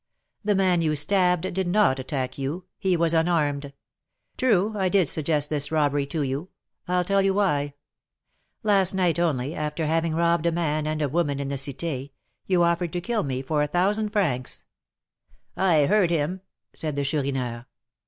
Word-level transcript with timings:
"The 0.43 0.55
man 0.55 0.81
you 0.81 0.95
stabbed 0.95 1.53
did 1.53 1.67
not 1.67 1.99
attack 1.99 2.35
you, 2.35 2.65
he 2.79 2.97
was 2.97 3.13
unarmed. 3.13 3.71
True, 4.35 4.73
I 4.75 4.89
did 4.89 5.07
suggest 5.07 5.51
this 5.51 5.71
robbery 5.71 6.07
to 6.07 6.23
you, 6.23 6.49
I'll 6.87 7.03
tell 7.03 7.21
you 7.21 7.35
why. 7.35 7.75
Last 8.63 8.95
night 8.95 9.19
only, 9.19 9.53
after 9.53 9.85
having 9.85 10.15
robbed 10.15 10.47
a 10.47 10.51
man 10.51 10.87
and 10.87 11.03
woman 11.11 11.39
in 11.39 11.49
the 11.49 11.55
Cité, 11.55 12.09
you 12.47 12.63
offered 12.63 12.93
to 12.93 12.99
kill 12.99 13.21
me 13.21 13.43
for 13.43 13.61
a 13.61 13.67
thousand 13.67 14.09
francs" 14.09 14.63
"I 15.55 15.85
heard 15.85 16.09
him," 16.09 16.41
said 16.73 16.95
the 16.95 17.03
Chourineur. 17.03 17.67